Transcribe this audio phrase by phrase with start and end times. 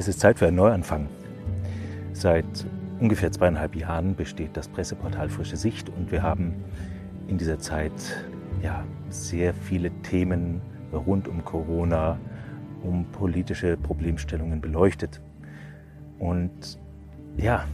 [0.00, 1.08] Es ist Zeit für einen Neuanfang.
[2.14, 2.46] Seit
[3.00, 6.54] ungefähr zweieinhalb Jahren besteht das Presseportal Frische Sicht und wir haben
[7.28, 7.92] in dieser Zeit
[8.62, 12.18] ja, sehr viele Themen rund um Corona,
[12.82, 15.20] um politische Problemstellungen beleuchtet.
[16.18, 16.78] Und
[17.36, 17.66] ja,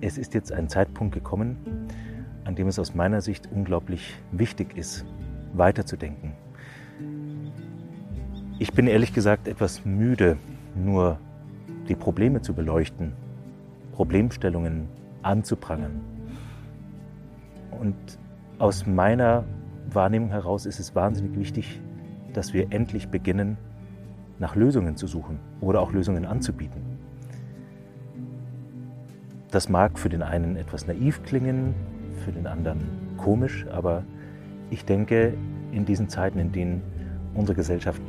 [0.00, 1.56] es ist jetzt ein Zeitpunkt gekommen,
[2.44, 5.04] an dem es aus meiner Sicht unglaublich wichtig ist,
[5.54, 6.34] weiterzudenken.
[8.60, 10.36] Ich bin ehrlich gesagt etwas müde
[10.84, 11.18] nur
[11.88, 13.12] die Probleme zu beleuchten,
[13.92, 14.88] Problemstellungen
[15.22, 16.00] anzuprangern.
[17.80, 17.96] Und
[18.58, 19.44] aus meiner
[19.90, 21.80] Wahrnehmung heraus ist es wahnsinnig wichtig,
[22.32, 23.56] dass wir endlich beginnen,
[24.38, 26.80] nach Lösungen zu suchen oder auch Lösungen anzubieten.
[29.50, 31.74] Das mag für den einen etwas naiv klingen,
[32.24, 32.80] für den anderen
[33.16, 34.04] komisch, aber
[34.70, 35.34] ich denke,
[35.72, 36.82] in diesen Zeiten, in denen
[37.34, 38.02] unsere Gesellschaft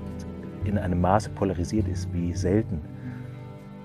[0.65, 2.81] in einem Maße polarisiert ist wie selten,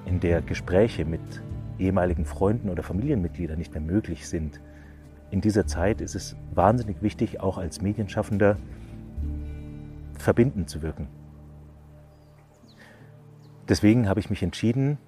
[0.06, 1.20] in der Gespräche mit
[1.78, 4.60] ehemaligen Freunden oder Familienmitgliedern nicht mehr möglich sind.
[5.30, 8.56] In dieser Zeit ist es wahnsinnig wichtig, auch als Medienschaffender
[10.18, 11.08] verbindend zu wirken.
[13.68, 14.98] Deswegen habe ich mich entschieden,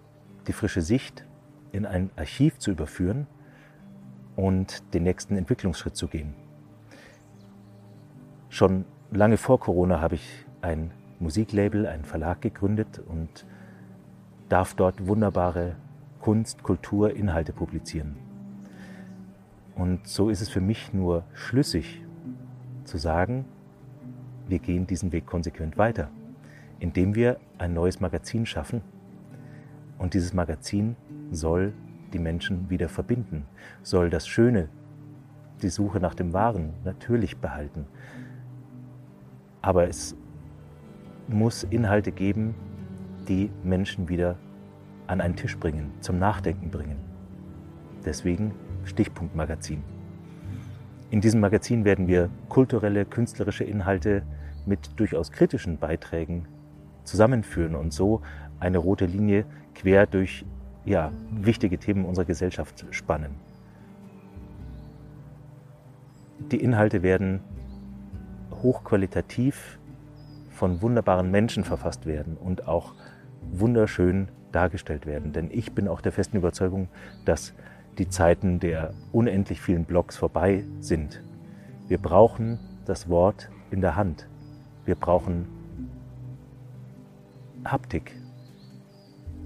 [0.46, 1.26] die frische Sicht
[1.72, 3.26] in ein Archiv zu überführen
[4.34, 6.34] und den nächsten Entwicklungsschritt zu gehen.
[8.48, 13.46] Schon lange vor Corona habe ich ein Musiklabel, einen Verlag gegründet und
[14.48, 15.76] darf dort wunderbare
[16.20, 18.16] Kunst, Kultur, Inhalte publizieren.
[19.74, 22.02] Und so ist es für mich nur schlüssig
[22.84, 23.44] zu sagen,
[24.48, 26.08] wir gehen diesen Weg konsequent weiter,
[26.78, 28.80] indem wir ein neues Magazin schaffen.
[29.98, 30.96] Und dieses Magazin
[31.30, 31.72] soll
[32.12, 33.44] die Menschen wieder verbinden,
[33.82, 34.68] soll das Schöne,
[35.62, 37.86] die Suche nach dem Wahren natürlich behalten.
[39.62, 40.16] Aber es
[41.28, 42.54] muss Inhalte geben,
[43.28, 44.36] die Menschen wieder
[45.06, 46.96] an einen Tisch bringen, zum Nachdenken bringen.
[48.04, 48.52] Deswegen
[48.84, 49.82] Stichpunkt Magazin.
[51.10, 54.22] In diesem Magazin werden wir kulturelle, künstlerische Inhalte
[54.64, 56.46] mit durchaus kritischen Beiträgen
[57.04, 58.22] zusammenführen und so
[58.58, 59.44] eine rote Linie
[59.74, 60.44] quer durch
[60.84, 63.34] ja, wichtige Themen unserer Gesellschaft spannen.
[66.52, 67.40] Die Inhalte werden
[68.62, 69.78] hochqualitativ
[70.56, 72.94] von wunderbaren Menschen verfasst werden und auch
[73.52, 75.32] wunderschön dargestellt werden.
[75.32, 76.88] Denn ich bin auch der festen Überzeugung,
[77.24, 77.52] dass
[77.98, 81.22] die Zeiten der unendlich vielen Blogs vorbei sind.
[81.88, 84.28] Wir brauchen das Wort in der Hand.
[84.84, 85.46] Wir brauchen
[87.64, 88.14] Haptik.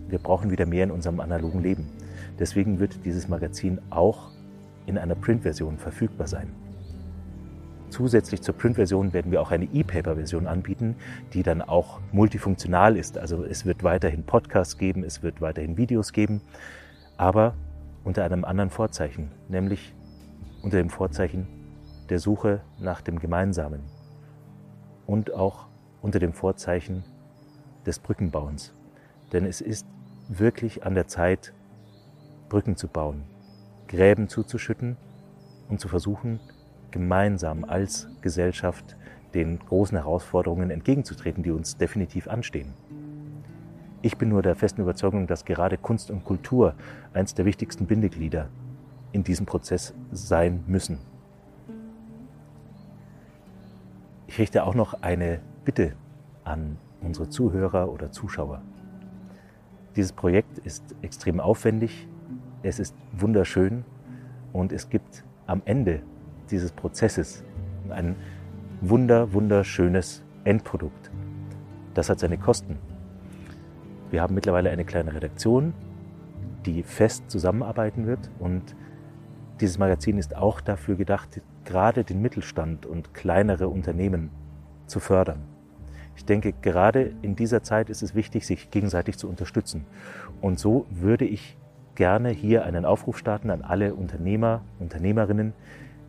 [0.08, 1.88] Wir brauchen wieder mehr in unserem analogen Leben.
[2.38, 4.30] Deswegen wird dieses Magazin auch
[4.86, 6.52] in einer Printversion verfügbar sein.
[7.90, 10.94] Zusätzlich zur Print-Version werden wir auch eine E-Paper-Version anbieten,
[11.32, 13.18] die dann auch multifunktional ist.
[13.18, 16.40] Also es wird weiterhin Podcasts geben, es wird weiterhin Videos geben,
[17.16, 17.54] aber
[18.04, 19.92] unter einem anderen Vorzeichen, nämlich
[20.62, 21.48] unter dem Vorzeichen
[22.08, 23.80] der Suche nach dem Gemeinsamen
[25.06, 25.66] und auch
[26.00, 27.04] unter dem Vorzeichen
[27.86, 28.72] des Brückenbauens.
[29.32, 29.86] Denn es ist
[30.28, 31.52] wirklich an der Zeit,
[32.48, 33.24] Brücken zu bauen,
[33.88, 34.96] Gräben zuzuschütten
[35.68, 36.40] und zu versuchen,
[36.90, 38.96] gemeinsam als Gesellschaft
[39.34, 42.72] den großen Herausforderungen entgegenzutreten, die uns definitiv anstehen.
[44.02, 46.74] Ich bin nur der festen Überzeugung, dass gerade Kunst und Kultur
[47.12, 48.48] eines der wichtigsten Bindeglieder
[49.12, 50.98] in diesem Prozess sein müssen.
[54.26, 55.94] Ich richte auch noch eine Bitte
[56.44, 58.62] an unsere Zuhörer oder Zuschauer.
[59.96, 62.06] Dieses Projekt ist extrem aufwendig,
[62.62, 63.84] es ist wunderschön
[64.52, 66.02] und es gibt am Ende
[66.50, 67.44] dieses Prozesses
[67.88, 68.16] ein
[68.80, 71.10] wunder, wunderschönes Endprodukt.
[71.94, 72.78] Das hat seine Kosten.
[74.10, 75.72] Wir haben mittlerweile eine kleine Redaktion,
[76.66, 78.74] die fest zusammenarbeiten wird und
[79.60, 84.30] dieses Magazin ist auch dafür gedacht, gerade den Mittelstand und kleinere Unternehmen
[84.86, 85.42] zu fördern.
[86.16, 89.86] Ich denke, gerade in dieser Zeit ist es wichtig, sich gegenseitig zu unterstützen.
[90.40, 91.56] Und so würde ich
[91.94, 95.52] gerne hier einen Aufruf starten an alle Unternehmer, Unternehmerinnen,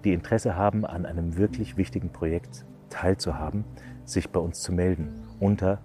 [0.04, 3.64] die Interesse haben, an einem wirklich wichtigen Projekt teilzuhaben,
[4.06, 5.10] sich bei uns zu melden
[5.40, 5.80] unter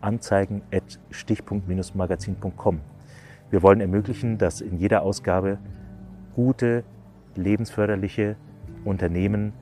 [0.00, 2.80] anzeigen.stichpunkt-magazin.com.
[3.50, 5.58] Wir wollen ermöglichen, dass in jeder Ausgabe
[6.34, 6.82] gute,
[7.34, 8.36] lebensförderliche
[8.84, 9.52] Unternehmen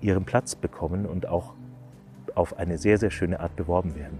[0.00, 1.54] ihren Platz bekommen und auch
[2.34, 4.18] auf eine sehr, sehr schöne Art beworben werden.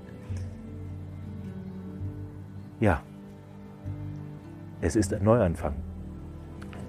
[2.81, 3.03] Ja,
[4.81, 5.75] es ist ein Neuanfang.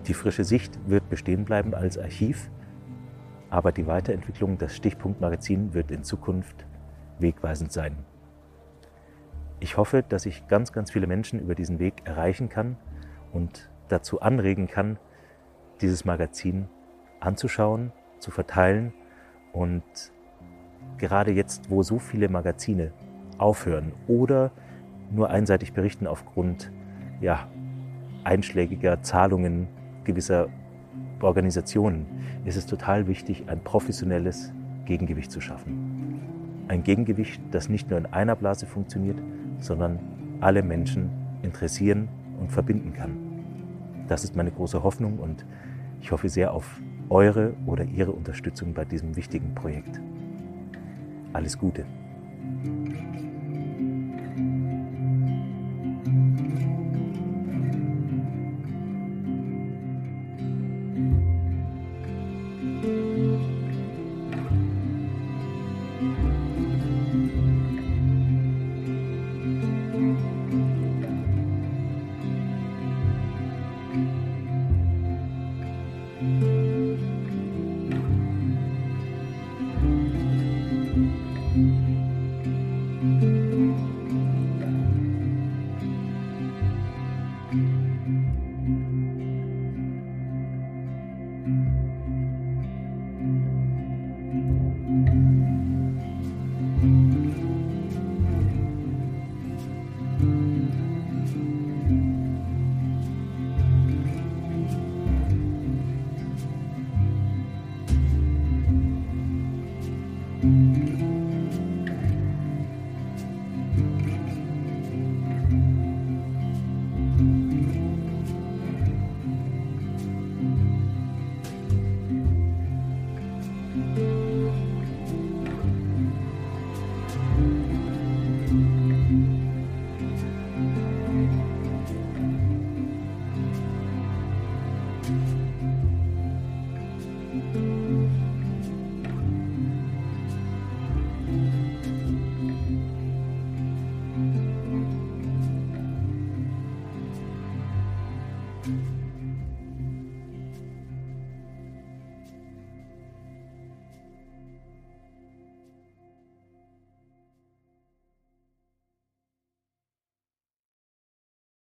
[0.07, 2.49] Die frische Sicht wird bestehen bleiben als Archiv,
[3.49, 6.65] aber die Weiterentwicklung des Stichpunktmagazin wird in Zukunft
[7.19, 7.95] wegweisend sein.
[9.61, 12.75] Ich hoffe, dass ich ganz, ganz viele Menschen über diesen Weg erreichen kann
[13.31, 14.99] und dazu anregen kann,
[15.79, 16.67] dieses Magazin
[17.21, 18.93] anzuschauen, zu verteilen
[19.53, 19.83] und
[20.97, 22.91] gerade jetzt, wo so viele Magazine
[23.37, 24.51] aufhören oder
[25.11, 26.71] nur einseitig berichten aufgrund
[27.21, 27.47] ja,
[28.25, 29.67] einschlägiger Zahlungen
[30.05, 30.47] gewisser
[31.21, 32.05] Organisationen,
[32.45, 34.51] ist es total wichtig, ein professionelles
[34.85, 36.19] Gegengewicht zu schaffen.
[36.67, 39.21] Ein Gegengewicht, das nicht nur in einer Blase funktioniert,
[39.59, 39.99] sondern
[40.41, 41.09] alle Menschen
[41.41, 42.07] interessieren
[42.39, 43.17] und verbinden kann.
[44.07, 45.45] Das ist meine große Hoffnung und
[46.01, 50.01] ich hoffe sehr auf eure oder ihre Unterstützung bei diesem wichtigen Projekt.
[51.31, 51.85] Alles Gute.